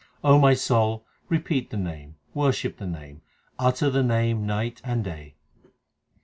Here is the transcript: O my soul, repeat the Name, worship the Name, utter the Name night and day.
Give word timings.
O 0.23 0.39
my 0.39 0.55
soul, 0.55 1.05
repeat 1.29 1.69
the 1.69 1.77
Name, 1.77 2.15
worship 2.33 2.77
the 2.77 2.87
Name, 2.87 3.21
utter 3.59 3.87
the 3.91 4.01
Name 4.01 4.47
night 4.47 4.81
and 4.83 5.03
day. 5.03 5.35